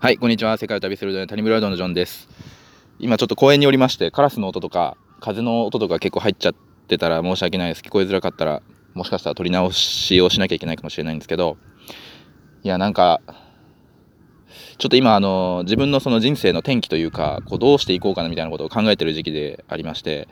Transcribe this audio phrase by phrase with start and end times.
[0.00, 0.56] はい、こんにちは。
[0.58, 2.28] 世界を旅する谷村うどんのジョンです。
[3.00, 6.54] 今ちょっと公園におりまして、カラスの音とか、風の音とか結構入っちゃっ
[6.86, 7.80] てたら申し訳ないです。
[7.80, 8.62] 聞こえづらかったら、
[8.94, 11.56] もしかしたら撮り直しをしなきゃいけないかもしれないんですけど、
[12.62, 13.20] いや、なんか、
[14.78, 20.28] ちょっと今、あの、自分のその人生の転機というか、こうどうしていこうかなみたいなことを考えてる時期でありまして、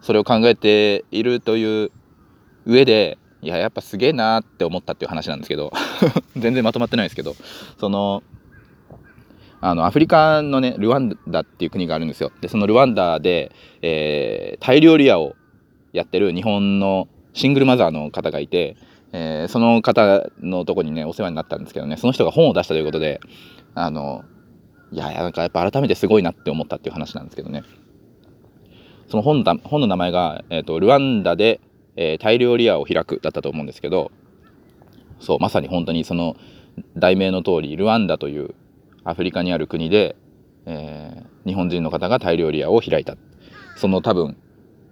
[0.00, 1.92] それを考えているという
[2.64, 5.70] 上で、いや、やっぱすげえなーって思ったっていう話なんですけど、
[6.34, 7.36] 全然まとまってないですけど、
[7.78, 8.22] その、
[9.64, 12.32] あのアフリカのねルワンダっていう国があるんですよ。
[12.40, 15.36] でそのルワンダで、えータイ料理屋を
[15.92, 18.76] やってる日本のシングルマザーの方がいて、
[19.12, 23.20] えーその方のとこにねお世話になったんですけどねその人が本を出したということで
[23.76, 24.24] あの
[24.90, 27.62] いやいやなんかやっぱ改めてすごいなって思ったっていう話なんですけどね。
[29.06, 31.60] その本だ本の名前が、えーと「ルワンダで、
[31.94, 34.10] えータイ料理屋を開く」だったと思うんですけど
[35.20, 36.36] そうまさに本当にその
[36.96, 38.54] 題名の通りルワンダという
[39.04, 40.16] アフリカにある国で、
[40.66, 43.16] えー日本人の方がタイ料理屋を開いた。
[43.76, 44.36] その多分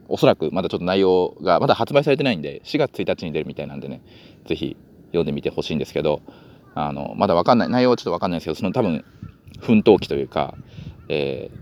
[0.08, 4.02] おそらくまだちょっと内容がまだ発売されてないんで4月1日に出るみたいなんでね
[4.46, 4.76] ぜひ
[5.08, 6.22] 読んでみてほしいんですけど
[6.74, 9.04] あのまだ分かんない内容はちょっと分かんないですけどその多分
[9.60, 10.54] 奮闘期というか、
[11.08, 11.58] えー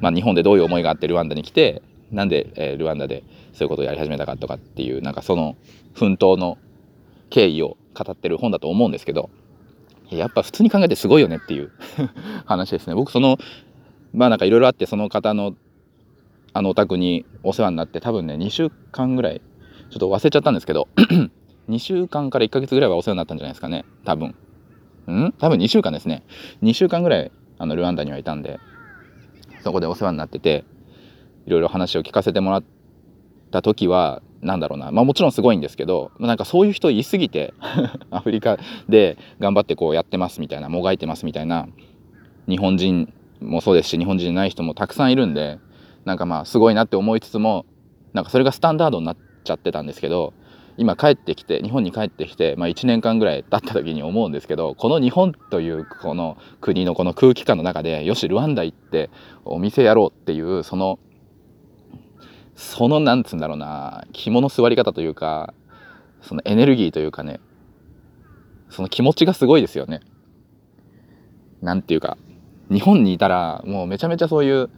[0.00, 5.56] まあ、日本でどういう思いがあってルワンダに来てなんで、えールワンダでそういうことをやり始めたかとかっていうなんかその
[5.94, 6.58] 奮闘の
[7.30, 9.30] 経緯を語ってる本だと思うんですけど
[10.10, 11.72] やっぱ普通に考えてすごいよねっていう
[12.46, 12.94] 話ですね。
[12.94, 13.38] 僕その
[14.12, 15.54] まあなんかいろいろあってその方の
[16.52, 19.42] あのお宅にお世話になって多分ね2週間ぐらい
[19.90, 20.88] ちょっと忘れちゃったんですけど
[21.68, 24.34] 2週間から1ヶ月ぐらいはお世話になったんじゃないですかね多分。
[25.08, 25.32] ん？
[25.38, 26.24] 多分2週間ですね。
[26.62, 28.58] 2週間ぐらいあのルワンダにはいたんで
[29.62, 30.64] そこでお世話になってて
[31.46, 32.64] いろいろ話を聞かせてもらっ
[33.50, 34.90] た時はなんだろうな。
[34.90, 37.52] まあもちろんすごいんですけどなんかそういう人いすぎて
[38.10, 41.68] アフリカで頑張ってこうやってますみたいなもがいてますみたいな
[42.48, 45.58] 日本人もそうですし日本人じゃない人もたくさんいるんで
[46.04, 47.66] なんかまあすごいなって思いつつも
[48.12, 50.32] なんかそれがスタンダードになっちゃってたんですけど
[50.78, 59.10] 今帰ってきて日本に帰ってきて、まあ、1年間ぐらい経った時に思うんですけどこの日本というこの国のこの空気感の中でよしルワンダ行って
[59.44, 60.98] お店やろうっていうその
[62.56, 65.54] そのなんつうんだろうな肝の座り方というか
[66.22, 67.38] そのエネルギーというかね
[68.70, 70.00] その気持ちがすごいですよね。
[71.62, 72.18] なんていうか
[72.70, 74.70] 日本にいたらもうめちゃめちゃそういう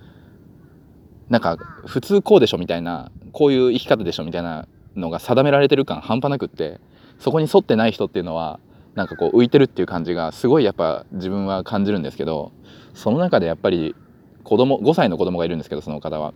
[1.31, 1.56] なんか
[1.87, 4.66] 普通こうでしょみたいなこういう生き方でしょみたいな
[4.97, 6.81] のが定められてる感半端なくって
[7.19, 8.60] そこに沿ってない人っていうのは
[8.95, 12.53] なんかこう浮いてるっていう感じがすごいやっぱ自分は感じるんですけど
[12.95, 13.95] その中でやっぱり
[14.43, 16.34] 子供5歳の子供がいるんですけどその方は。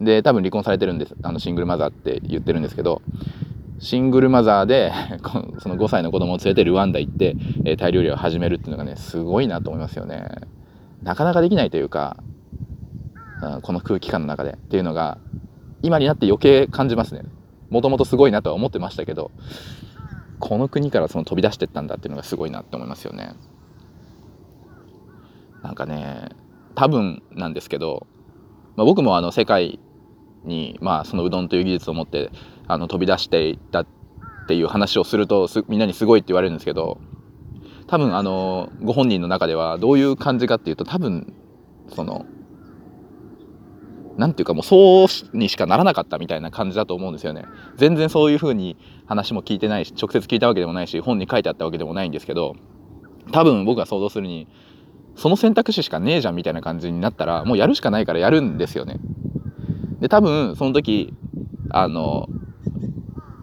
[0.00, 3.02] で多分離婚されてるんですあのシングルマザーって言ってるんですけど
[3.80, 4.92] シングルマザーで
[5.60, 10.26] その5歳の子供を連れてルワンダ行って、えータイ料理を始めるっていうのがねすごいなと思いますよね。
[11.02, 12.18] なかなかできないというか、
[13.42, 15.16] うんこの空気感の中でっていうのが
[15.82, 17.22] 今になって余計感じますね。
[17.70, 19.30] もともとすごいなとは思ってましたけど
[20.40, 23.34] この国からその飛び出してったんだっていうのがすごいなって思いますよね。
[25.62, 26.28] なんかね
[26.74, 28.06] 多分なんですけど、
[28.76, 29.80] まあ、僕もあの世界
[30.44, 32.30] に、まあ、そのうどんという技術を持って
[32.66, 33.86] あの飛び出していったっ
[34.46, 36.98] ていう話をするとみんなにすごいって言われるんですけど
[37.86, 41.34] 多分あのご本人の中ではどういう感じかっていうと多分
[41.94, 42.24] その
[44.16, 47.46] なんていうかもうそうにしかならなかったみたいな感じだと思うんですよね。
[47.76, 52.54] 全然そういうふうに話も聞いてないし直接聞いたわけでもないし本に書いてあったわけでもないんですけど
[53.32, 54.46] 多分僕が想像するに
[55.16, 59.00] その選択肢しかねえじゃんみたいな感じになったらもうやるしかないからやるんですよね。
[60.00, 61.14] で多分その時
[61.70, 62.28] あの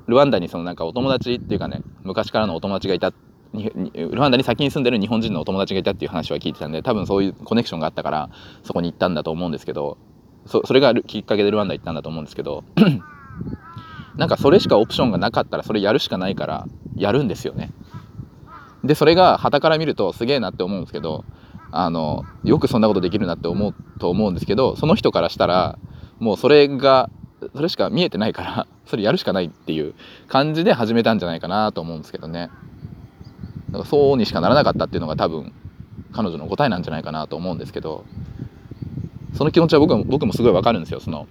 [0.08, 3.14] ルワンダにそのなんかお友達っていうかね昔からのお友達がいた
[3.54, 8.30] ルワンダに先に住んでる日本人のお友達がいたっていう話は聞いてたんで多分そういうコネクションがあったから
[8.64, 9.98] そこに行ったんだと思うんですけど
[10.46, 12.64] そそれがきっかけでルワンダ行ったんだと思うんですけど
[14.16, 17.72] なんかそれしかオプションがなかったらそれやるしかないからやるんですよね。
[18.84, 21.26] でそれが傍から見るとすげえなって思うんですけど
[21.72, 25.78] あのよくそんなことできるなって思うと思うんですけどその人からしたら
[26.20, 27.10] もうそれが
[27.56, 29.94] それしか見えてないから それやるしかないっていう
[30.28, 32.50] 感じで始めたんじゃないかなと思うんですけどね。
[33.68, 35.52] だからそうにしかならなかったっていうのが多分
[36.14, 38.06] 彼女の答えなんじゃないかなと思うんですけど
[39.34, 41.00] その気持ちは僕も僕もすごいわかるんですよ。
[41.00, 41.28] その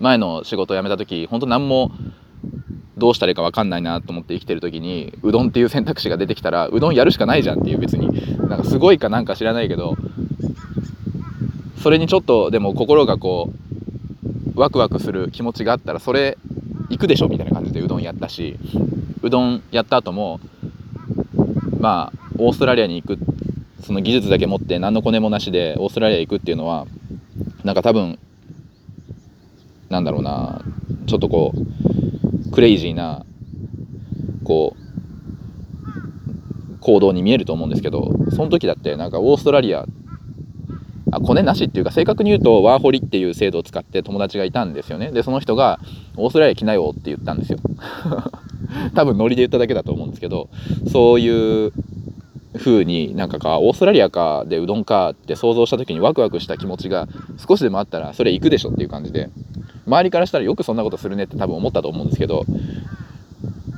[0.00, 1.90] 前の仕事を辞めた時本当何も
[2.96, 8.08] どうしたらいいか分かんないなと思って生きてる時にうどんっていう選択肢が出てきたらうどんやるしかないじゃんっていう別に
[8.48, 9.96] なんかすごいかなんか知らないけど
[11.82, 13.50] それにちょっとでも心がこ
[14.54, 16.36] うワクワクする気持ちがあったらそれ
[16.90, 18.58] 行くでしょみたいな感じでうどんやったし
[19.22, 20.40] うどんやった後も
[21.78, 23.18] まあオーストラリアに行く
[23.84, 26.86] その技術だけ持って何のコネもなしでオーストラリア行くっていうのは
[27.64, 28.18] なんか多分
[29.88, 30.62] なんだろうな
[31.06, 33.24] ちょっとこうクレイジーな
[34.44, 39.86] こう行動に見えると思うんですけどその時だってなんかオーストラリア
[41.10, 45.80] あコネなしっていうか正確に言うとワーホリっていう制度を使って友達がいたんですよねでその人が
[46.16, 47.58] 「オーストラリア来なよ」って言ったんですよ
[48.94, 50.48] 多分ノリで言っただけだと思うんですけど
[50.90, 51.72] そういう
[52.58, 57.06] 風になんかかオーストラリアかでうどんかって想像した時にワクワクした気持ちが
[57.46, 59.30] 少しでもあったらそれ行くでしょっていう感じで
[59.86, 62.44] 周りからしたらよくそんなことするねって多分思ったと思うんですけど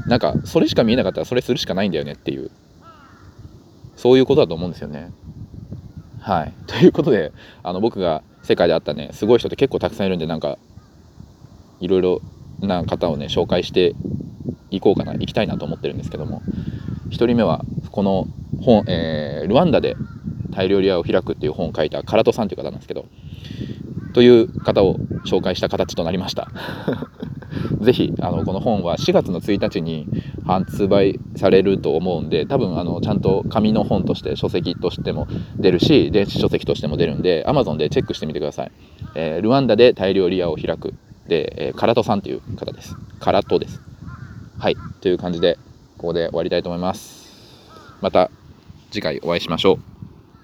[0.06, 2.50] なんかそれしか見えなかったらそれするしかないんだよねっていう
[3.96, 5.12] そういうことだと思うんですよね。
[6.20, 7.32] はい、ということで
[7.62, 10.58] あの僕が世界で会ったねすごい人って結構たくさんいるんでなんか
[11.80, 12.20] いろいろ
[12.60, 13.94] な方をね紹介して
[14.70, 16.42] いこうかな行きたいなと思ってるんですけども。
[17.10, 18.26] 1人目はこの
[18.62, 19.96] 本、えー、ルワンダで
[20.52, 23.06] タイ料理屋を開くっていう本を書いた唐戸さんという方なんですけど
[24.14, 24.96] という方を
[25.26, 26.48] 紹介した形となりました。
[27.80, 30.06] ぜひあのこの本は4月の1日に
[30.46, 35.26] 発売されると思うんで多分あのちゃんと紙の本として書籍としても
[35.56, 38.72] 出るし電子書籍としても出るんで Amazon でチェックしてみてください、
[39.14, 40.94] えー、ルワンダでタイ料理屋を開く
[41.30, 42.96] で、えー、カラトさんという方です。
[43.20, 43.80] カラトです。
[44.58, 44.76] はい。
[45.00, 45.56] という感じで
[45.96, 47.30] ここで終わりたいと思います。
[48.02, 48.30] また
[48.90, 49.89] 次回お会いしましょう。